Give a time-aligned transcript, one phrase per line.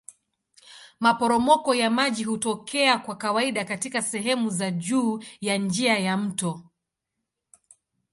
[0.99, 6.63] Maporomoko ya maji hutokea kwa kawaida katika sehemu za juu ya njia ya mto.